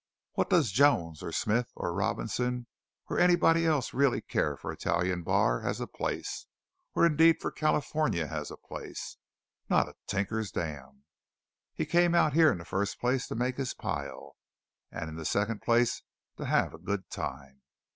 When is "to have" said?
16.37-16.73